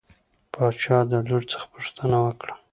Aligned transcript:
باچا 0.53 0.97
د 1.09 1.11
لور 1.27 1.43
څخه 1.51 1.65
پوښتنه 1.73 2.17
وکړه. 2.25 2.53